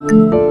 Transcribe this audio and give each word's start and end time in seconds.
Welcome 0.00 0.42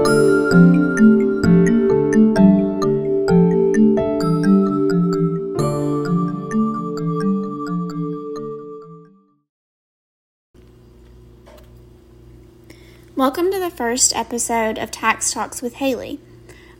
to 13.52 13.60
the 13.60 13.70
first 13.70 14.16
episode 14.16 14.78
of 14.78 14.90
Tax 14.90 15.30
Talks 15.30 15.60
with 15.60 15.74
Hailee. 15.74 16.18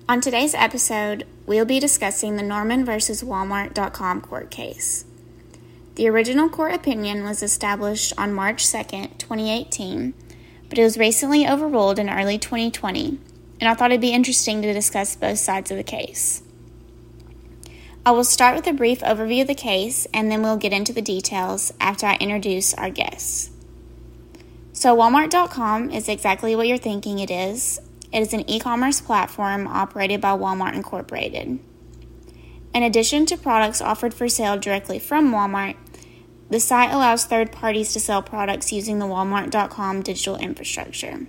On 0.09 0.23
today's 0.23 0.55
episode, 0.55 1.27
we'll 1.45 1.67
be 1.67 1.79
discussing 1.79 2.37
the 2.37 2.43
Normand 2.43 2.87
versus 2.87 3.23
Walmart.com 3.23 4.23
court 4.23 4.51
case. 4.51 5.05
The 5.97 6.09
original 6.09 6.49
court 6.49 6.73
opinion 6.73 7.25
was 7.25 7.43
established 7.43 8.15
on 8.17 8.33
March 8.33 8.65
2nd, 8.65 9.19
2018, 9.19 10.15
but 10.75 10.81
it 10.81 10.83
was 10.83 10.99
recently 10.99 11.47
overruled 11.47 12.01
in 12.01 12.11
early 12.11 12.37
2020, 12.37 13.21
and 13.61 13.69
I 13.69 13.75
thought 13.75 13.93
it'd 13.93 14.01
be 14.01 14.13
interesting 14.13 14.61
to 14.61 14.73
discuss 14.73 15.15
both 15.15 15.39
sides 15.39 15.71
of 15.71 15.77
the 15.77 15.85
case. 15.85 16.43
I 18.05 18.11
will 18.11 18.25
start 18.25 18.57
with 18.57 18.67
a 18.67 18.73
brief 18.73 18.99
overview 19.03 19.43
of 19.43 19.47
the 19.47 19.55
case 19.55 20.09
and 20.13 20.33
then 20.33 20.43
we'll 20.43 20.57
get 20.57 20.73
into 20.73 20.93
the 20.93 21.01
details 21.01 21.73
after 21.79 22.07
I 22.07 22.17
introduce 22.17 22.75
our 22.75 22.91
guests. 22.91 23.53
So, 24.73 24.97
Walmart.com 24.97 25.93
is 25.93 26.09
exactly 26.09 26.57
what 26.57 26.67
you're 26.67 26.77
thinking 26.77 27.21
it 27.21 27.31
is. 27.31 27.79
It 28.11 28.23
is 28.23 28.33
an 28.33 28.51
e 28.51 28.59
commerce 28.59 29.01
platform 29.01 29.69
operated 29.69 30.21
by 30.21 30.31
Walmart 30.31 30.75
Incorporated. 30.75 31.61
In 32.75 32.83
addition 32.83 33.27
to 33.27 33.37
products 33.37 33.81
offered 33.81 34.13
for 34.13 34.29
sale 34.29 34.59
directly 34.59 34.99
from 34.99 35.31
Walmart, 35.31 35.77
the 36.55 36.61
site 36.61 36.93
allows 36.93 37.25
third 37.25 37.51
parties 37.51 37.93
to 37.93 37.99
sell 37.99 38.23
products 38.23 38.71
using 38.71 39.01
the 39.01 39.07
Walmart.com 39.07 40.03
digital 40.03 40.37
infrastructure. 40.37 41.27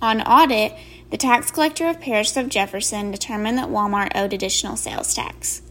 On 0.00 0.22
audit, 0.22 0.72
the 1.10 1.16
tax 1.16 1.50
collector 1.50 1.88
of 1.88 2.00
Parish 2.00 2.36
of 2.36 2.48
Jefferson 2.48 3.10
determined 3.10 3.58
that 3.58 3.70
Walmart 3.70 4.12
owed 4.14 4.32
additional 4.32 4.76
sales 4.76 5.16
tax. 5.16 5.62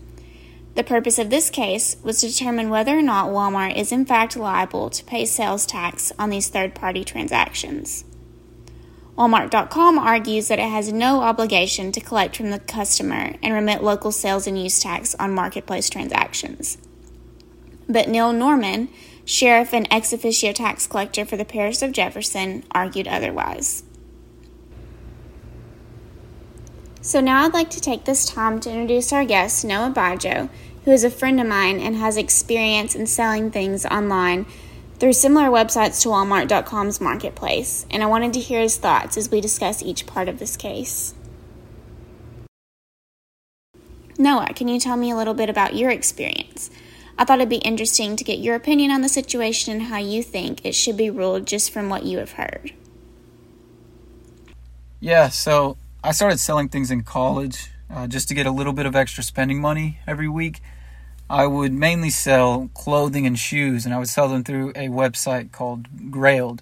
The 0.76 0.84
purpose 0.84 1.18
of 1.18 1.30
this 1.30 1.50
case 1.50 1.96
was 2.04 2.20
to 2.20 2.28
determine 2.28 2.70
whether 2.70 2.98
or 2.98 3.02
not 3.02 3.30
Walmart 3.30 3.78
is 3.78 3.94
in 3.94 4.06
fact 4.06 4.36
liable 4.36 4.90
to 4.90 5.06
pay 5.06 5.24
sales 5.24 5.66
tax 5.66 6.12
on 6.20 6.30
these 6.30 6.50
third 6.50 6.76
party 6.76 7.06
transactions. 7.06 8.04
Walmart.com 9.18 9.98
argues 9.98 10.50
that 10.50 10.60
it 10.60 10.70
has 10.70 10.92
no 10.92 11.22
obligation 11.22 11.94
to 11.94 12.02
collect 12.02 12.36
from 12.36 12.50
the 12.50 12.60
customer 12.60 13.36
and 13.42 13.54
remit 13.54 13.82
local 13.82 14.12
sales 14.12 14.48
and 14.48 14.62
use 14.62 14.82
tax 14.82 15.16
on 15.16 15.34
marketplace 15.34 15.90
transactions. 15.90 16.78
But 17.90 18.10
Newell 18.10 18.34
Normand, 18.34 18.90
sheriff 19.26 19.74
and 19.74 19.88
ex 19.90 20.12
officio 20.14 20.52
tax 20.52 20.88
collector 20.88 21.26
for 21.26 21.38
the 21.38 21.46
parish 21.46 21.82
of 21.82 21.92
Jefferson, 21.92 22.64
argued 22.72 23.08
otherwise. 23.08 23.84
So 27.02 27.22
now 27.22 27.46
I'd 27.46 27.54
like 27.54 27.70
to 27.70 27.80
take 27.80 28.04
this 28.04 28.30
time 28.30 28.60
to 28.60 28.70
introduce 28.70 29.14
our 29.14 29.24
guest, 29.24 29.64
Noah 29.64 29.92
Bajo, 29.92 30.50
who 30.84 30.92
is 30.92 31.06
a 31.06 31.10
friend 31.10 31.40
of 31.40 31.48
mine 31.48 31.80
and 31.80 31.96
has 31.96 32.18
experience 32.18 32.96
in 32.96 33.08
selling 33.08 33.52
things 33.52 33.86
online 33.86 34.46
through 35.00 35.14
similar 35.14 35.48
websites 35.48 36.02
to 36.02 36.10
Walmart.com's 36.10 37.00
marketplace, 37.00 37.86
and 37.92 38.04
I 38.04 38.08
wanted 38.08 38.34
to 38.34 38.40
hear 38.40 38.62
his 38.62 38.78
thoughts 38.78 39.16
as 39.16 39.30
we 39.30 39.40
discuss 39.40 39.84
each 39.84 40.06
part 40.06 40.28
of 40.28 40.40
this 40.40 40.58
case. 40.58 41.14
Noah, 44.18 44.54
can 44.56 44.68
you 44.68 44.80
tell 44.80 44.98
me 44.98 45.12
a 45.12 45.16
little 45.16 45.36
bit 45.36 45.50
about 45.50 45.76
your 45.76 45.92
experience? 45.92 46.72
I 47.18 47.26
thought 47.26 47.40
it'd 47.40 47.50
be 47.50 47.58
interesting 47.58 48.16
to 48.16 48.24
get 48.24 48.40
your 48.40 48.56
opinion 48.56 48.92
on 48.92 49.02
the 49.02 49.10
situation 49.10 49.74
and 49.74 49.84
how 49.84 49.98
you 49.98 50.22
think 50.22 50.64
it 50.64 50.76
should 50.76 50.98
be 50.98 51.10
ruled 51.10 51.48
just 51.48 51.72
from 51.72 51.90
what 51.90 52.04
you 52.04 52.20
have 52.20 52.34
heard. 52.34 52.74
Yeah, 55.00 55.30
so 55.30 55.78
I 56.04 56.12
started 56.12 56.40
selling 56.40 56.70
things 56.70 56.92
in 56.92 57.04
college 57.04 57.72
uh, 57.90 58.08
just 58.08 58.28
to 58.28 58.34
get 58.34 58.46
a 58.46 58.52
little 58.52 58.74
bit 58.74 58.86
of 58.86 58.96
extra 58.96 59.24
spending 59.24 59.60
money 59.60 60.00
every 60.06 60.28
week. 60.28 60.62
I 61.30 61.46
would 61.46 61.74
mainly 61.74 62.10
sell 62.10 62.70
clothing 62.74 63.26
and 63.26 63.38
shoes, 63.38 63.86
and 63.86 63.94
I 63.94 63.98
would 63.98 64.10
sell 64.10 64.30
them 64.30 64.44
through 64.44 64.70
a 64.70 64.88
website 64.88 65.52
called 65.52 66.12
Grailed. 66.12 66.60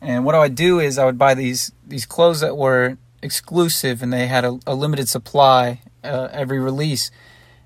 And 0.00 0.24
what 0.24 0.34
I 0.34 0.40
would 0.40 0.54
do 0.54 0.78
is 0.78 0.96
I 0.98 1.04
would 1.04 1.18
buy 1.18 1.34
these 1.34 1.72
these 1.86 2.06
clothes 2.06 2.40
that 2.40 2.56
were 2.56 2.98
exclusive, 3.22 4.02
and 4.02 4.12
they 4.12 4.26
had 4.26 4.44
a, 4.44 4.60
a 4.66 4.74
limited 4.74 5.08
supply 5.08 5.80
uh, 6.04 6.28
every 6.32 6.60
release. 6.60 7.10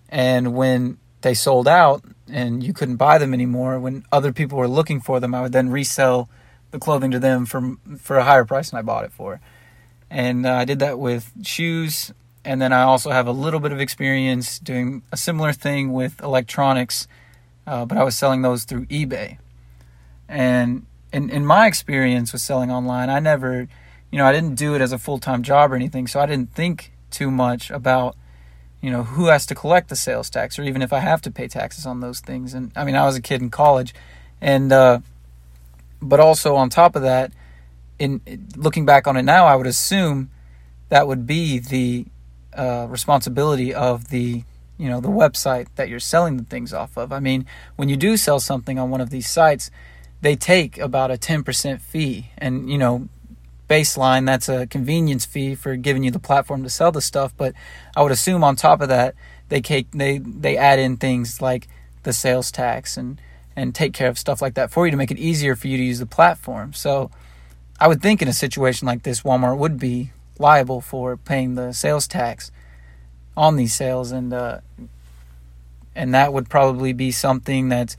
And 0.08 0.54
when 0.54 0.98
they 1.24 1.34
sold 1.34 1.66
out 1.66 2.04
and 2.30 2.62
you 2.62 2.72
couldn't 2.72 2.96
buy 2.96 3.18
them 3.18 3.34
anymore, 3.34 3.80
when 3.80 4.04
other 4.12 4.32
people 4.32 4.56
were 4.56 4.68
looking 4.68 5.00
for 5.00 5.18
them, 5.18 5.34
I 5.34 5.42
would 5.42 5.52
then 5.52 5.68
resell 5.68 6.28
the 6.70 6.78
clothing 6.78 7.10
to 7.10 7.18
them 7.18 7.46
for 7.46 7.76
for 7.98 8.16
a 8.16 8.24
higher 8.24 8.44
price 8.44 8.70
than 8.70 8.78
I 8.78 8.82
bought 8.82 9.04
it 9.04 9.12
for. 9.12 9.40
And 10.10 10.46
uh, 10.46 10.52
I 10.52 10.64
did 10.64 10.78
that 10.78 10.98
with 10.98 11.32
shoes, 11.42 12.12
and 12.44 12.62
then 12.62 12.72
I 12.72 12.82
also 12.82 13.10
have 13.10 13.26
a 13.26 13.32
little 13.32 13.60
bit 13.60 13.72
of 13.72 13.80
experience 13.80 14.58
doing 14.58 15.02
a 15.10 15.16
similar 15.16 15.52
thing 15.52 15.92
with 15.92 16.20
electronics, 16.22 17.08
uh, 17.66 17.84
but 17.84 17.98
I 17.98 18.04
was 18.04 18.16
selling 18.16 18.42
those 18.42 18.64
through 18.64 18.86
eBay. 18.86 19.38
And 20.28 20.86
in, 21.12 21.30
in 21.30 21.46
my 21.46 21.66
experience 21.66 22.32
with 22.32 22.42
selling 22.42 22.70
online, 22.70 23.08
I 23.10 23.20
never, 23.20 23.68
you 24.10 24.18
know, 24.18 24.26
I 24.26 24.32
didn't 24.32 24.56
do 24.56 24.74
it 24.74 24.80
as 24.80 24.92
a 24.92 24.98
full 24.98 25.18
time 25.18 25.42
job 25.42 25.72
or 25.72 25.76
anything, 25.76 26.06
so 26.06 26.20
I 26.20 26.26
didn't 26.26 26.52
think 26.52 26.92
too 27.10 27.30
much 27.30 27.70
about, 27.70 28.16
you 28.84 28.90
know, 28.90 29.02
who 29.02 29.28
has 29.28 29.46
to 29.46 29.54
collect 29.54 29.88
the 29.88 29.96
sales 29.96 30.28
tax 30.28 30.58
or 30.58 30.62
even 30.62 30.82
if 30.82 30.92
I 30.92 30.98
have 30.98 31.22
to 31.22 31.30
pay 31.30 31.48
taxes 31.48 31.86
on 31.86 32.00
those 32.00 32.20
things. 32.20 32.52
And 32.52 32.70
I 32.76 32.84
mean, 32.84 32.96
I 32.96 33.06
was 33.06 33.16
a 33.16 33.22
kid 33.22 33.40
in 33.40 33.48
college, 33.48 33.94
and, 34.42 34.70
uh, 34.70 34.98
but 36.02 36.20
also 36.20 36.54
on 36.54 36.68
top 36.68 36.94
of 36.94 37.00
that, 37.00 37.32
in 37.98 38.20
looking 38.56 38.84
back 38.84 39.06
on 39.06 39.16
it 39.16 39.22
now, 39.22 39.46
I 39.46 39.56
would 39.56 39.66
assume 39.66 40.30
that 40.90 41.08
would 41.08 41.26
be 41.26 41.58
the 41.58 42.04
uh, 42.52 42.86
responsibility 42.90 43.72
of 43.72 44.08
the 44.08 44.44
you 44.76 44.88
know 44.90 45.00
the 45.00 45.08
website 45.08 45.68
that 45.76 45.88
you're 45.88 46.00
selling 46.00 46.36
the 46.36 46.44
things 46.44 46.74
off 46.74 46.98
of. 46.98 47.10
I 47.10 47.20
mean, 47.20 47.46
when 47.76 47.88
you 47.88 47.96
do 47.96 48.18
sell 48.18 48.38
something 48.38 48.78
on 48.78 48.90
one 48.90 49.00
of 49.00 49.08
these 49.08 49.28
sites, 49.28 49.70
they 50.20 50.36
take 50.36 50.76
about 50.76 51.10
a 51.10 51.14
10% 51.14 51.80
fee, 51.80 52.30
and 52.36 52.68
you 52.68 52.76
know 52.76 53.08
baseline 53.68 54.26
that's 54.26 54.48
a 54.48 54.66
convenience 54.66 55.24
fee 55.24 55.54
for 55.54 55.76
giving 55.76 56.04
you 56.04 56.10
the 56.10 56.18
platform 56.18 56.62
to 56.62 56.70
sell 56.70 56.92
the 56.92 57.00
stuff. 57.00 57.32
But 57.36 57.54
I 57.96 58.02
would 58.02 58.12
assume 58.12 58.44
on 58.44 58.56
top 58.56 58.80
of 58.80 58.88
that 58.88 59.14
they 59.48 59.60
they 59.92 60.18
they 60.18 60.56
add 60.56 60.78
in 60.78 60.96
things 60.96 61.40
like 61.40 61.68
the 62.02 62.12
sales 62.12 62.50
tax 62.50 62.96
and 62.96 63.20
and 63.56 63.74
take 63.74 63.92
care 63.92 64.08
of 64.08 64.18
stuff 64.18 64.42
like 64.42 64.54
that 64.54 64.70
for 64.70 64.86
you 64.86 64.90
to 64.90 64.96
make 64.96 65.10
it 65.10 65.18
easier 65.18 65.54
for 65.54 65.68
you 65.68 65.76
to 65.76 65.82
use 65.82 66.00
the 66.00 66.06
platform. 66.06 66.72
So 66.72 67.10
I 67.78 67.88
would 67.88 68.02
think 68.02 68.20
in 68.20 68.28
a 68.28 68.32
situation 68.32 68.86
like 68.86 69.02
this, 69.02 69.22
Walmart 69.22 69.58
would 69.58 69.78
be 69.78 70.10
liable 70.38 70.80
for 70.80 71.16
paying 71.16 71.54
the 71.54 71.72
sales 71.72 72.08
tax 72.08 72.50
on 73.36 73.56
these 73.56 73.74
sales, 73.74 74.12
and 74.12 74.32
uh, 74.32 74.58
and 75.94 76.14
that 76.14 76.32
would 76.32 76.48
probably 76.48 76.92
be 76.92 77.10
something 77.10 77.68
that's 77.68 77.96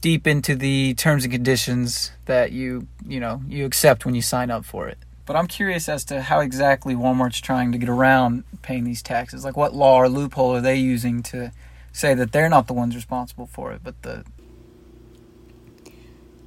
deep 0.00 0.26
into 0.26 0.54
the 0.54 0.94
terms 0.94 1.24
and 1.24 1.32
conditions 1.32 2.10
that 2.26 2.52
you 2.52 2.86
you 3.06 3.20
know 3.20 3.42
you 3.46 3.64
accept 3.64 4.04
when 4.04 4.14
you 4.14 4.22
sign 4.22 4.50
up 4.50 4.64
for 4.64 4.88
it. 4.88 4.98
But 5.26 5.36
I'm 5.36 5.46
curious 5.46 5.88
as 5.88 6.04
to 6.06 6.22
how 6.22 6.40
exactly 6.40 6.94
Walmart's 6.94 7.40
trying 7.40 7.70
to 7.72 7.78
get 7.78 7.88
around 7.88 8.42
paying 8.62 8.82
these 8.82 9.02
taxes. 9.02 9.44
Like, 9.44 9.56
what 9.56 9.74
law 9.74 9.96
or 9.96 10.08
loophole 10.08 10.56
are 10.56 10.60
they 10.60 10.74
using 10.74 11.22
to 11.24 11.52
say 11.92 12.14
that 12.14 12.32
they're 12.32 12.48
not 12.48 12.66
the 12.66 12.72
ones 12.72 12.96
responsible 12.96 13.46
for 13.46 13.72
it, 13.72 13.82
but 13.84 14.02
the 14.02 14.24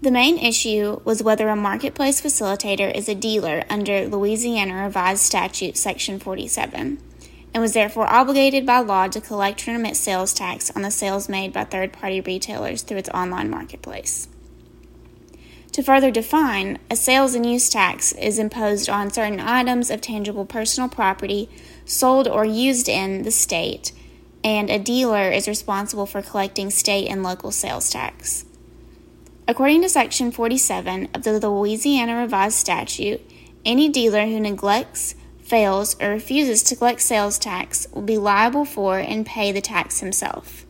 the 0.01 0.11
main 0.11 0.37
issue 0.37 0.99
was 1.05 1.23
whether 1.23 1.47
a 1.47 1.55
marketplace 1.55 2.21
facilitator 2.21 2.93
is 2.93 3.07
a 3.07 3.15
dealer 3.15 3.63
under 3.69 4.05
Louisiana 4.05 4.83
Revised 4.83 5.21
Statute 5.21 5.77
Section 5.77 6.19
47 6.19 6.97
and 7.53 7.61
was 7.61 7.73
therefore 7.73 8.07
obligated 8.07 8.65
by 8.65 8.79
law 8.79 9.07
to 9.07 9.21
collect 9.21 9.67
and 9.67 9.77
remit 9.77 9.95
sales 9.95 10.33
tax 10.33 10.71
on 10.71 10.81
the 10.81 10.91
sales 10.91 11.29
made 11.29 11.53
by 11.53 11.63
third 11.63 11.93
party 11.93 12.19
retailers 12.19 12.81
through 12.81 12.97
its 12.97 13.09
online 13.09 13.49
marketplace. 13.49 14.27
To 15.73 15.81
further 15.81 16.11
define, 16.11 16.77
a 16.91 16.95
sales 16.95 17.33
and 17.33 17.45
use 17.45 17.67
tax 17.67 18.11
is 18.13 18.37
imposed 18.37 18.89
on 18.89 19.11
certain 19.11 19.39
items 19.39 19.89
of 19.89 20.01
tangible 20.01 20.45
personal 20.45 20.87
property 20.87 21.49
sold 21.83 22.27
or 22.27 22.45
used 22.45 22.87
in 22.87 23.23
the 23.23 23.31
state, 23.31 23.91
and 24.43 24.69
a 24.69 24.77
dealer 24.77 25.31
is 25.31 25.47
responsible 25.47 26.05
for 26.05 26.21
collecting 26.21 26.69
state 26.69 27.07
and 27.07 27.23
local 27.23 27.49
sales 27.49 27.89
tax. 27.89 28.45
According 29.47 29.81
to 29.81 29.89
Section 29.89 30.31
47 30.31 31.09
of 31.13 31.23
the 31.23 31.49
Louisiana 31.49 32.17
Revised 32.17 32.57
Statute, 32.57 33.21
any 33.65 33.89
dealer 33.89 34.25
who 34.25 34.39
neglects, 34.39 35.15
fails, 35.43 35.95
or 36.01 36.09
refuses 36.09 36.63
to 36.63 36.75
collect 36.75 37.01
sales 37.01 37.37
tax 37.37 37.87
will 37.93 38.01
be 38.01 38.17
liable 38.17 38.65
for 38.65 38.97
and 38.97 39.25
pay 39.25 39.51
the 39.51 39.61
tax 39.61 39.99
himself. 39.99 40.65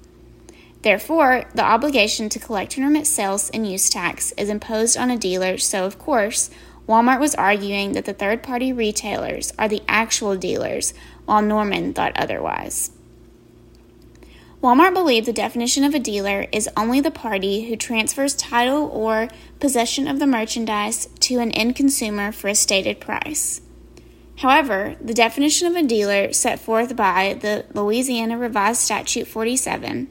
Therefore, 0.82 1.46
the 1.56 1.64
obligation 1.64 2.28
to 2.30 2.40
collect 2.40 2.76
and 2.76 2.86
remit 2.86 3.08
sales 3.08 3.50
and 3.52 3.70
use 3.70 3.90
tax 3.90 4.34
is 4.34 4.50
imposed 4.50 4.98
on 4.98 5.10
a 5.10 5.18
dealer, 5.18 5.58
so 5.58 5.86
of 5.86 5.98
course, 5.98 6.50
Walmart 6.88 7.22
was 7.22 7.36
arguing 7.36 7.94
that 7.94 8.04
the 8.04 8.14
third 8.14 8.44
party 8.44 8.74
retailers 8.74 9.54
are 9.58 9.70
the 9.70 9.82
actual 9.88 10.36
dealers, 10.36 10.94
while 11.26 11.42
Normand 11.42 11.96
thought 11.96 12.12
otherwise. 12.18 12.92
Walmart 14.62 14.94
believed 14.94 15.26
the 15.26 15.34
definition 15.34 15.84
of 15.84 15.94
a 15.94 16.00
dealer 16.00 16.48
is 16.52 16.70
only 16.76 17.00
the 17.00 17.12
party 17.12 17.68
who 17.68 17.76
transfers 17.76 18.34
title 18.34 18.90
or 18.94 19.30
possession 19.60 20.08
of 20.08 20.20
the 20.20 20.28
merchandise 20.28 21.08
to 21.22 21.40
an 21.40 21.52
end 21.52 21.76
consumer 21.76 22.32
for 22.32 22.48
a 22.50 22.56
stated 22.56 23.00
price. 23.00 23.62
However, 24.38 24.96
the 25.00 25.14
definition 25.14 25.68
of 25.68 25.76
a 25.76 25.88
dealer 25.88 26.34
set 26.34 26.60
forth 26.60 26.96
by 26.96 27.38
the 27.40 27.66
Louisiana 27.74 28.38
Revised 28.38 28.82
Statute 28.82 29.28
47 29.28 30.10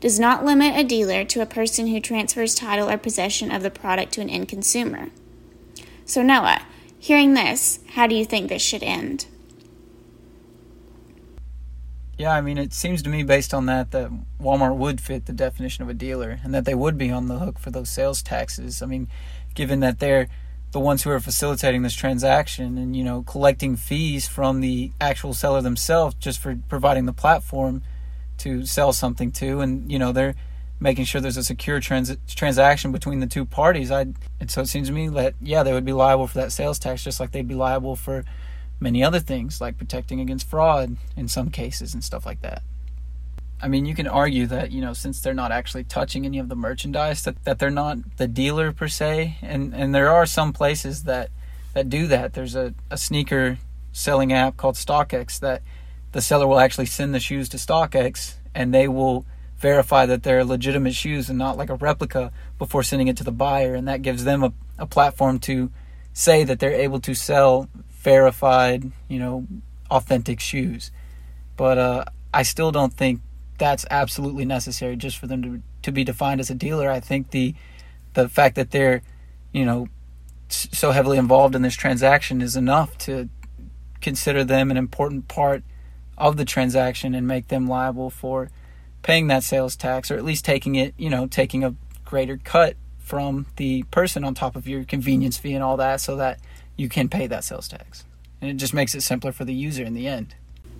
does 0.00 0.18
not 0.20 0.44
limit 0.44 0.76
a 0.76 0.84
dealer 0.84 1.24
to 1.24 1.40
a 1.40 1.46
person 1.46 1.86
who 1.86 2.00
transfers 2.00 2.54
title 2.54 2.90
or 2.90 2.98
possession 2.98 3.50
of 3.50 3.62
the 3.62 3.70
product 3.70 4.12
to 4.12 4.20
an 4.20 4.28
end 4.28 4.48
consumer. 4.48 5.10
So, 6.04 6.22
Noah, 6.22 6.62
hearing 6.98 7.34
this, 7.34 7.78
how 7.90 8.06
do 8.06 8.14
you 8.14 8.24
think 8.24 8.48
this 8.48 8.62
should 8.62 8.82
end? 8.82 9.26
Yeah, 12.18 12.32
I 12.32 12.40
mean, 12.40 12.58
it 12.58 12.72
seems 12.72 13.02
to 13.02 13.08
me 13.08 13.22
based 13.22 13.54
on 13.54 13.66
that 13.66 13.90
that 13.92 14.10
Walmart 14.40 14.76
would 14.76 15.00
fit 15.00 15.26
the 15.26 15.32
definition 15.32 15.82
of 15.82 15.88
a 15.88 15.94
dealer 15.94 16.40
and 16.44 16.54
that 16.54 16.64
they 16.64 16.74
would 16.74 16.98
be 16.98 17.10
on 17.10 17.28
the 17.28 17.38
hook 17.38 17.58
for 17.58 17.70
those 17.70 17.88
sales 17.88 18.22
taxes. 18.22 18.82
I 18.82 18.86
mean, 18.86 19.08
given 19.54 19.80
that 19.80 19.98
they're 19.98 20.28
the 20.72 20.80
ones 20.80 21.02
who 21.02 21.10
are 21.10 21.20
facilitating 21.20 21.82
this 21.82 21.94
transaction 21.94 22.78
and, 22.78 22.96
you 22.96 23.04
know, 23.04 23.22
collecting 23.22 23.76
fees 23.76 24.26
from 24.26 24.60
the 24.60 24.90
actual 25.00 25.34
seller 25.34 25.60
themselves 25.60 26.14
just 26.18 26.40
for 26.40 26.58
providing 26.68 27.04
the 27.04 27.12
platform 27.12 27.82
to 28.38 28.64
sell 28.64 28.92
something 28.92 29.30
to. 29.32 29.60
And, 29.60 29.92
you 29.92 29.98
know, 29.98 30.12
they're 30.12 30.34
making 30.80 31.04
sure 31.04 31.20
there's 31.20 31.36
a 31.36 31.44
secure 31.44 31.78
trans- 31.78 32.16
transaction 32.26 32.90
between 32.90 33.20
the 33.20 33.26
two 33.26 33.44
parties. 33.44 33.90
I 33.90 34.06
And 34.40 34.50
so 34.50 34.62
it 34.62 34.66
seems 34.66 34.88
to 34.88 34.94
me 34.94 35.08
that, 35.08 35.34
yeah, 35.40 35.62
they 35.62 35.72
would 35.72 35.84
be 35.84 35.92
liable 35.92 36.26
for 36.26 36.38
that 36.38 36.52
sales 36.52 36.78
tax 36.78 37.04
just 37.04 37.20
like 37.20 37.32
they'd 37.32 37.46
be 37.46 37.54
liable 37.54 37.94
for 37.94 38.24
many 38.80 39.04
other 39.04 39.20
things 39.20 39.60
like 39.60 39.76
protecting 39.78 40.20
against 40.20 40.48
fraud 40.48 40.96
in 41.16 41.28
some 41.28 41.50
cases 41.50 41.94
and 41.94 42.02
stuff 42.02 42.26
like 42.26 42.40
that. 42.40 42.62
I 43.62 43.68
mean, 43.68 43.86
you 43.86 43.94
can 43.94 44.08
argue 44.08 44.46
that, 44.48 44.72
you 44.72 44.80
know, 44.80 44.92
since 44.92 45.20
they're 45.20 45.34
not 45.34 45.52
actually 45.52 45.84
touching 45.84 46.26
any 46.26 46.40
of 46.40 46.48
the 46.48 46.56
merchandise, 46.56 47.22
that, 47.22 47.44
that 47.44 47.60
they're 47.60 47.70
not 47.70 47.98
the 48.16 48.26
dealer 48.26 48.72
per 48.72 48.88
se. 48.88 49.38
And, 49.40 49.72
and 49.72 49.94
there 49.94 50.10
are 50.10 50.26
some 50.26 50.52
places 50.52 51.04
that, 51.04 51.30
that 51.72 51.88
do 51.88 52.08
that. 52.08 52.32
There's 52.32 52.56
a, 52.56 52.74
a 52.90 52.98
sneaker 52.98 53.58
selling 53.92 54.32
app 54.32 54.56
called 54.56 54.74
StockX 54.74 55.38
that 55.38 55.62
the 56.10 56.20
seller 56.20 56.46
will 56.46 56.58
actually 56.58 56.86
send 56.86 57.14
the 57.14 57.20
shoes 57.20 57.48
to 57.50 57.56
StockX 57.56 58.34
and 58.52 58.74
they 58.74 58.88
will 58.88 59.24
verify 59.58 60.06
that 60.06 60.24
they're 60.24 60.44
legitimate 60.44 60.94
shoes 60.94 61.28
and 61.28 61.38
not 61.38 61.56
like 61.56 61.70
a 61.70 61.76
replica 61.76 62.32
before 62.58 62.82
sending 62.82 63.06
it 63.06 63.16
to 63.18 63.24
the 63.24 63.30
buyer. 63.30 63.76
And 63.76 63.86
that 63.86 64.02
gives 64.02 64.24
them 64.24 64.42
a, 64.42 64.52
a 64.76 64.86
platform 64.86 65.38
to 65.40 65.70
say 66.12 66.42
that 66.42 66.58
they're 66.58 66.72
able 66.72 66.98
to 67.00 67.14
sell 67.14 67.68
verified, 67.90 68.90
you 69.08 69.20
know, 69.20 69.46
authentic 69.88 70.40
shoes. 70.40 70.90
But 71.56 71.78
uh, 71.78 72.04
I 72.34 72.42
still 72.42 72.72
don't 72.72 72.92
think 72.92 73.20
that's 73.62 73.86
absolutely 73.92 74.44
necessary 74.44 74.96
just 74.96 75.16
for 75.16 75.28
them 75.28 75.40
to 75.40 75.62
to 75.82 75.92
be 75.92 76.02
defined 76.02 76.40
as 76.40 76.50
a 76.50 76.54
dealer. 76.54 76.90
I 76.90 76.98
think 76.98 77.30
the 77.30 77.54
the 78.14 78.28
fact 78.28 78.56
that 78.56 78.72
they're, 78.72 79.02
you 79.52 79.64
know, 79.64 79.86
so 80.48 80.90
heavily 80.90 81.16
involved 81.16 81.54
in 81.54 81.62
this 81.62 81.76
transaction 81.76 82.42
is 82.42 82.56
enough 82.56 82.98
to 82.98 83.28
consider 84.00 84.42
them 84.42 84.72
an 84.72 84.76
important 84.76 85.28
part 85.28 85.62
of 86.18 86.36
the 86.36 86.44
transaction 86.44 87.14
and 87.14 87.24
make 87.28 87.48
them 87.48 87.68
liable 87.68 88.10
for 88.10 88.50
paying 89.02 89.28
that 89.28 89.44
sales 89.44 89.76
tax 89.76 90.10
or 90.10 90.16
at 90.16 90.24
least 90.24 90.44
taking 90.44 90.74
it, 90.74 90.92
you 90.98 91.08
know, 91.08 91.28
taking 91.28 91.62
a 91.62 91.76
greater 92.04 92.38
cut 92.38 92.74
from 92.98 93.46
the 93.56 93.84
person 93.84 94.24
on 94.24 94.34
top 94.34 94.56
of 94.56 94.66
your 94.66 94.82
convenience 94.82 95.38
fee 95.38 95.54
and 95.54 95.62
all 95.62 95.76
that 95.76 96.00
so 96.00 96.16
that 96.16 96.40
you 96.76 96.88
can 96.88 97.08
pay 97.08 97.28
that 97.28 97.44
sales 97.44 97.68
tax. 97.68 98.04
And 98.40 98.50
it 98.50 98.54
just 98.54 98.74
makes 98.74 98.96
it 98.96 99.02
simpler 99.02 99.30
for 99.30 99.44
the 99.44 99.54
user 99.54 99.84
in 99.84 99.94
the 99.94 100.08
end. 100.08 100.34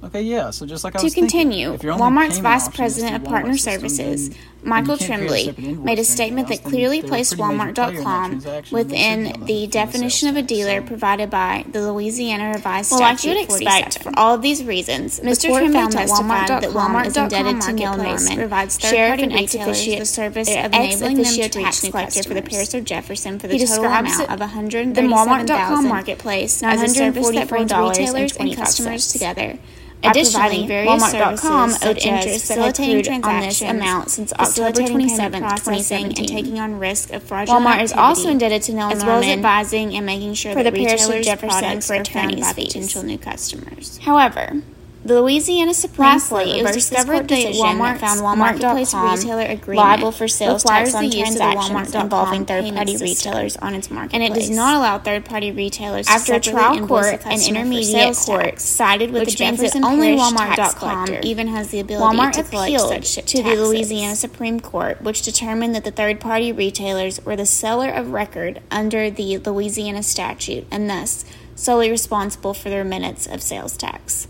Okay, 0.04 0.22
yeah. 0.22 0.50
So 0.50 0.66
just 0.66 0.82
like 0.82 0.96
I 0.96 0.98
to 0.98 1.04
was 1.04 1.14
continue, 1.14 1.70
thinking, 1.76 1.90
Walmart's 1.90 2.38
vice 2.38 2.68
president 2.68 3.14
of 3.14 3.24
partner 3.24 3.56
services, 3.56 4.30
Michael 4.64 4.96
Tremblay, 4.96 5.52
made 5.76 6.00
a 6.00 6.04
statement 6.04 6.48
that 6.48 6.64
clearly 6.64 7.02
placed 7.02 7.36
Walmart.com 7.36 8.42
within 8.72 9.44
the 9.44 9.68
definition 9.68 10.28
of 10.28 10.36
a 10.36 10.42
dealer 10.42 10.82
provided 10.82 11.30
by 11.30 11.64
the 11.70 11.92
Louisiana 11.92 12.52
Revised 12.52 12.90
well, 12.90 12.98
Statute. 12.98 13.28
Well, 13.28 13.36
like 13.36 13.48
you'd 13.48 13.62
expect, 13.62 14.02
for 14.02 14.12
all 14.18 14.34
of 14.34 14.42
these 14.42 14.64
reasons, 14.64 15.20
Mr. 15.20 15.56
Tremblay 15.56 15.92
testified 15.92 16.48
that 16.48 16.70
Walmart 16.70 17.06
is 17.06 17.16
indebted 17.16 17.60
to 17.62 17.72
Newell 17.72 17.96
Normand, 17.96 18.36
provides 18.36 18.80
sheriff 18.80 19.20
and 19.20 19.32
ex 19.32 19.54
officio 19.54 20.00
the 20.00 20.06
service 20.06 20.48
eh, 20.48 20.66
of 20.66 20.72
enabling 20.72 21.18
them 21.18 21.50
to 21.50 21.58
reach 21.58 21.80
collector 21.80 22.22
for 22.24 22.34
the 22.34 22.42
parish 22.42 22.74
of 22.74 22.84
Jefferson 22.84 23.38
for 23.38 23.46
the 23.46 23.58
total 23.58 23.84
amount 23.84 24.30
of 24.30 24.40
137,000 24.40 24.94
the 24.94 25.02
Walmart.com 25.02 25.86
marketplace 25.86 26.62
as 26.62 26.82
a 26.82 26.88
service 26.88 27.30
that 27.30 27.48
brings 27.48 27.72
retailers 27.72 28.36
and 28.36 28.56
customers 28.56 29.12
together 29.12 29.58
Additionally, 30.04 30.66
Walmart.com 30.66 31.74
owed 31.82 31.98
interest 31.98 32.46
facilitating 32.46 33.02
transactions 33.04 33.62
on 33.62 33.76
amount 33.76 34.10
since 34.10 34.32
October 34.34 34.72
27, 34.86 35.42
2017, 35.42 36.18
and 36.18 36.28
taking 36.28 36.58
on 36.58 36.78
risk 36.78 37.12
of 37.12 37.22
fraudulent 37.22 37.64
Walmart 37.64 37.82
is 37.82 37.92
also 37.92 38.28
indebted 38.28 38.62
to 38.62 38.72
Newell 38.72 38.92
as 38.92 39.04
well 39.04 39.18
as 39.22 39.26
advising 39.26 39.94
and 39.94 40.04
making 40.04 40.34
sure 40.34 40.52
for 40.52 40.62
that 40.62 40.74
the 40.74 40.80
retailers' 40.80 41.28
products 41.36 41.86
for 41.86 41.94
attorneys' 41.94 42.52
fees. 42.52 42.66
potential 42.68 43.02
new 43.02 43.18
customers. 43.18 43.98
However, 43.98 44.62
the 45.04 45.20
Louisiana 45.20 45.74
Supreme 45.74 46.08
Lastly, 46.08 46.44
Court 46.44 46.56
it 46.56 46.62
was 46.62 46.72
discovered 46.74 47.28
that 47.28 47.54
Walmart 47.54 47.98
found 47.98 48.20
Walmart.com 48.20 49.16
retailer 49.16 49.42
agreement 49.42 49.86
liable 49.86 50.12
for 50.12 50.28
sales 50.28 50.62
tax 50.62 50.94
on 50.94 51.10
transactions 51.10 51.94
involving 51.94 52.44
third-party 52.44 52.96
retailers 52.98 53.56
on 53.56 53.74
its 53.74 53.90
marketplace. 53.90 54.28
And 54.28 54.36
it 54.36 54.38
does 54.38 54.50
not 54.50 54.76
allow 54.76 54.98
third-party 54.98 55.52
retailers 55.52 56.08
After 56.08 56.34
a 56.34 56.40
trial 56.40 56.86
court 56.86 57.20
and 57.26 57.42
intermediate 57.42 58.16
court 58.16 58.60
sided 58.60 59.10
with 59.10 59.24
the 59.24 59.30
Jefferson 59.32 59.84
only 59.84 60.16
Walmart.com 60.16 61.16
even 61.22 61.48
has 61.48 61.70
the 61.70 61.80
ability 61.80 62.16
Walmart 62.16 62.32
to 62.32 62.42
collect 62.44 62.80
such 62.80 63.26
to 63.26 63.42
the 63.42 63.56
Louisiana 63.56 64.14
Supreme 64.14 64.60
Court, 64.60 65.02
which 65.02 65.22
determined 65.22 65.74
that 65.74 65.84
the 65.84 65.90
third-party 65.90 66.52
retailers 66.52 67.24
were 67.24 67.36
the 67.36 67.46
seller 67.46 67.90
of 67.90 68.12
record 68.12 68.60
under 68.70 69.10
the 69.10 69.38
Louisiana 69.38 70.02
statute 70.02 70.66
and 70.70 70.88
thus 70.88 71.24
solely 71.54 71.90
responsible 71.90 72.54
for 72.54 72.70
their 72.70 72.84
minutes 72.84 73.26
of 73.26 73.42
sales 73.42 73.76
tax. 73.76 74.26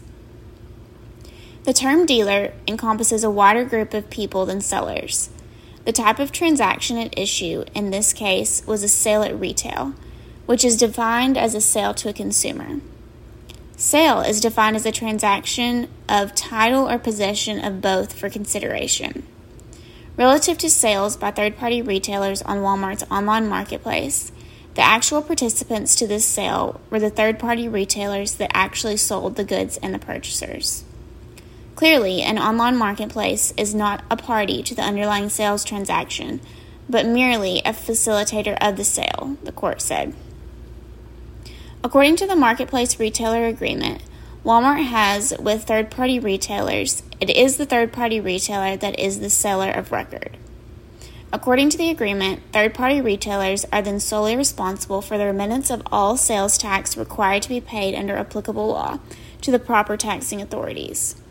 The 1.65 1.73
term 1.73 2.07
dealer 2.07 2.53
encompasses 2.67 3.23
a 3.23 3.31
wider 3.31 3.65
group 3.65 3.95
of 3.95 4.11
people 4.11 4.47
than 4.47 4.61
sellers. 4.61 5.31
The 5.85 5.93
type 5.93 6.19
of 6.19 6.33
transaction 6.33 6.99
at 6.99 7.17
issue 7.17 7.65
in 7.73 7.91
this 7.91 8.13
case 8.13 8.67
was 8.67 8.83
a 8.83 8.89
sale 8.89 9.23
at 9.23 9.39
retail, 9.39 9.95
which 10.45 10.65
is 10.65 10.77
defined 10.77 11.39
as 11.39 11.55
a 11.55 11.61
sale 11.61 11.95
to 11.95 12.09
a 12.09 12.13
consumer. 12.13 12.81
Sale 13.77 14.23
is 14.23 14.41
defined 14.41 14.75
as 14.75 14.87
a 14.87 14.93
transaction 14.93 15.89
of 16.09 16.35
title 16.35 16.91
or 16.91 16.99
possession 16.99 17.65
of 17.65 17.81
both 17.81 18.13
for 18.13 18.29
consideration. 18.29 19.25
Relative 20.17 20.59
to 20.59 20.69
sales 20.69 21.17
by 21.17 21.31
third 21.31 21.57
party 21.57 21.81
retailers 21.81 22.43
on 22.43 22.59
Walmart's 22.59 23.05
online 23.09 23.49
marketplace, 23.49 24.33
the 24.75 24.83
actual 24.83 25.23
participants 25.23 25.95
to 25.95 26.09
this 26.09 26.27
sale 26.27 26.81
were 26.91 26.99
the 26.99 27.11
third 27.11 27.39
party 27.39 27.69
retailers 27.69 28.35
that 28.35 28.51
actually 28.53 28.97
sold 28.97 29.37
the 29.37 29.45
goods 29.45 29.77
and 29.77 29.95
the 29.95 29.99
purchasers. 29.99 30.85
Clearly, 31.75 32.23
an 32.23 32.39
online 32.39 32.77
marketplace 32.77 33.53
is 33.57 33.75
not 33.75 34.05
a 34.11 34.17
party 34.17 34.63
to 34.63 34.75
the 34.75 34.83
underlying 34.83 35.29
sales 35.29 35.65
transaction, 35.65 36.41
but 36.89 37.07
merely 37.07 37.61
a 37.61 37.73
facilitator 37.73 38.57
of 38.61 38.77
the 38.77 38.85
sale, 38.85 39.37
the 39.43 39.53
court 39.53 39.81
said. 39.81 40.15
According 41.83 42.17
to 42.17 42.27
the 42.27 42.37
Marketplace 42.37 43.01
Retailer 43.01 43.47
Agreement, 43.47 44.03
Walmart 44.45 44.85
has 44.85 45.35
with 45.39 45.65
third 45.65 45.91
party 45.91 46.19
retailers, 46.19 47.03
it 47.21 47.31
is 47.31 47.57
the 47.57 47.67
third 47.67 47.93
party 47.93 48.21
retailer 48.21 48.77
that 48.77 48.99
is 48.99 49.21
the 49.21 49.31
seller 49.31 49.71
of 49.71 49.93
record. 49.93 50.37
According 51.33 51.71
to 51.71 51.79
the 51.79 51.89
agreement, 51.89 52.43
third 52.53 52.75
party 52.75 53.01
retailers 53.01 53.65
are 53.73 53.81
then 53.81 54.01
solely 54.01 54.37
responsible 54.37 55.01
for 55.01 55.17
the 55.17 55.25
remittance 55.25 55.71
of 55.71 55.83
all 55.91 56.17
sales 56.17 56.59
tax 56.59 56.97
required 56.97 57.43
to 57.45 57.49
be 57.49 57.61
paid 57.61 57.95
under 57.95 58.17
applicable 58.17 58.67
law 58.67 58.99
to 59.41 59.51
the 59.51 59.59
proper 59.59 59.97
taxing 59.97 60.43
authorities. 60.43 61.22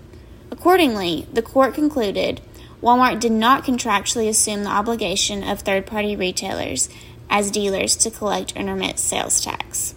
Accordingly, 0.52 1.28
the 1.32 1.42
court 1.42 1.74
concluded 1.74 2.42
Walmart 2.82 3.20
did 3.20 3.32
not 3.32 3.64
contractually 3.64 4.28
assume 4.28 4.64
the 4.64 4.70
obligation 4.70 5.44
of 5.44 5.62
third 5.62 5.86
party 5.86 6.16
retailers 6.16 6.90
as 7.30 7.50
dealers 7.50 7.96
to 7.96 8.12
collect 8.12 8.54
and 8.56 8.68
remit 8.68 9.00
sales 9.00 9.40
tax. 9.42 9.96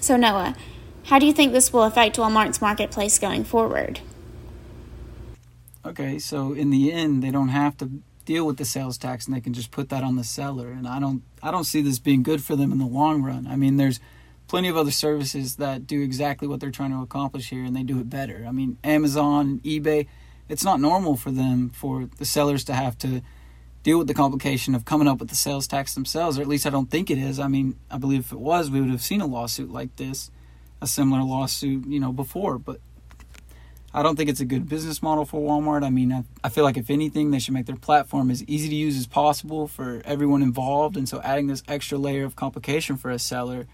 So, 0.00 0.16
Noah, 0.16 0.56
how 1.04 1.18
do 1.18 1.26
you 1.26 1.32
think 1.32 1.52
this 1.52 1.72
will 1.72 1.84
affect 1.84 2.16
Walmart's 2.16 2.60
marketplace 2.60 3.18
going 3.18 3.44
forward? 3.44 4.00
Okay, 5.84 6.18
so 6.18 6.52
in 6.52 6.70
the 6.70 6.92
end, 6.92 7.22
they 7.22 7.30
don't 7.30 7.48
have 7.48 7.76
to 7.78 7.90
deal 8.24 8.46
with 8.46 8.56
the 8.58 8.64
sales 8.64 8.98
tax 8.98 9.26
and 9.26 9.34
they 9.34 9.40
can 9.40 9.52
just 9.52 9.70
put 9.70 9.88
that 9.88 10.04
on 10.04 10.16
the 10.16 10.24
seller 10.24 10.68
and 10.68 10.86
I 10.86 11.00
don't 11.00 11.22
I 11.42 11.50
don't 11.50 11.64
see 11.64 11.80
this 11.80 11.98
being 11.98 12.22
good 12.22 12.42
for 12.44 12.54
them 12.54 12.70
in 12.70 12.78
the 12.78 12.86
long 12.86 13.22
run. 13.22 13.46
I 13.46 13.56
mean, 13.56 13.76
there's 13.76 13.98
plenty 14.50 14.66
of 14.66 14.76
other 14.76 14.90
services 14.90 15.56
that 15.56 15.86
do 15.86 16.02
exactly 16.02 16.48
what 16.48 16.58
they're 16.58 16.72
trying 16.72 16.90
to 16.90 17.00
accomplish 17.00 17.50
here 17.50 17.62
and 17.62 17.76
they 17.76 17.84
do 17.84 18.00
it 18.00 18.10
better. 18.10 18.44
I 18.48 18.50
mean, 18.50 18.78
Amazon, 18.82 19.60
eBay, 19.60 20.08
it's 20.48 20.64
not 20.64 20.80
normal 20.80 21.14
for 21.14 21.30
them 21.30 21.70
for 21.70 22.08
the 22.18 22.24
sellers 22.24 22.64
to 22.64 22.74
have 22.74 22.98
to 22.98 23.22
deal 23.84 23.96
with 23.96 24.08
the 24.08 24.14
complication 24.14 24.74
of 24.74 24.84
coming 24.84 25.06
up 25.06 25.20
with 25.20 25.28
the 25.28 25.36
sales 25.36 25.68
tax 25.68 25.94
themselves, 25.94 26.36
or 26.36 26.42
at 26.42 26.48
least 26.48 26.66
I 26.66 26.70
don't 26.70 26.90
think 26.90 27.12
it 27.12 27.16
is. 27.16 27.38
I 27.38 27.46
mean, 27.46 27.76
I 27.92 27.98
believe 27.98 28.22
if 28.22 28.32
it 28.32 28.40
was, 28.40 28.72
we 28.72 28.80
would 28.80 28.90
have 28.90 29.02
seen 29.02 29.20
a 29.20 29.26
lawsuit 29.26 29.70
like 29.70 29.94
this, 29.94 30.32
a 30.82 30.86
similar 30.88 31.22
lawsuit, 31.22 31.86
you 31.86 32.00
know, 32.00 32.12
before, 32.12 32.58
but 32.58 32.80
I 33.94 34.02
don't 34.02 34.16
think 34.16 34.30
it's 34.30 34.40
a 34.40 34.44
good 34.44 34.68
business 34.68 35.00
model 35.00 35.24
for 35.24 35.40
Walmart. 35.40 35.84
I 35.84 35.90
mean, 35.90 36.12
I, 36.12 36.24
I 36.42 36.48
feel 36.48 36.64
like 36.64 36.76
if 36.76 36.90
anything, 36.90 37.30
they 37.30 37.38
should 37.38 37.54
make 37.54 37.66
their 37.66 37.76
platform 37.76 38.32
as 38.32 38.42
easy 38.48 38.68
to 38.68 38.74
use 38.74 38.96
as 38.96 39.06
possible 39.06 39.68
for 39.68 40.02
everyone 40.04 40.42
involved. 40.42 40.96
And 40.96 41.08
so 41.08 41.20
adding 41.22 41.46
this 41.46 41.62
extra 41.68 41.98
layer 41.98 42.24
of 42.24 42.34
complication 42.34 42.96
for 42.96 43.12
a 43.12 43.18
seller, 43.20 43.68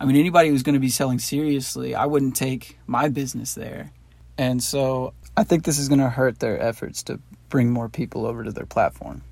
I 0.00 0.06
mean, 0.06 0.16
anybody 0.16 0.48
who's 0.48 0.62
going 0.62 0.74
to 0.74 0.80
be 0.80 0.88
selling 0.88 1.18
seriously, 1.18 1.94
I 1.94 2.06
wouldn't 2.06 2.34
take 2.34 2.78
my 2.86 3.08
business 3.08 3.54
there. 3.54 3.92
And 4.38 4.62
so 4.62 5.12
I 5.36 5.44
think 5.44 5.64
this 5.64 5.78
is 5.78 5.88
going 5.88 6.00
to 6.00 6.08
hurt 6.08 6.38
their 6.38 6.58
efforts 6.58 7.02
to 7.04 7.20
bring 7.50 7.70
more 7.70 7.90
people 7.90 8.24
over 8.24 8.42
to 8.42 8.50
their 8.50 8.64
platform. 8.64 9.22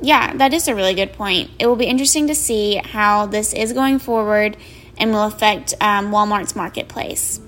Yeah, 0.00 0.34
that 0.36 0.52
is 0.52 0.66
a 0.66 0.74
really 0.74 0.94
good 0.94 1.12
point. 1.12 1.50
It 1.60 1.66
will 1.68 1.76
be 1.76 1.86
interesting 1.86 2.26
to 2.26 2.34
see 2.34 2.80
how 2.84 3.26
this 3.26 3.52
is 3.52 3.72
going 3.72 4.00
forward 4.00 4.56
and 4.98 5.12
will 5.12 5.22
affect 5.22 5.74
um, 5.80 6.10
Walmart's 6.10 6.56
marketplace. 6.56 7.40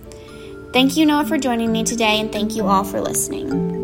Thank 0.72 0.96
you, 0.96 1.06
Noah, 1.06 1.24
for 1.24 1.38
joining 1.38 1.72
me 1.72 1.82
today, 1.82 2.20
and 2.20 2.30
thank 2.30 2.54
you 2.54 2.66
all 2.66 2.84
for 2.84 3.00
listening. 3.00 3.83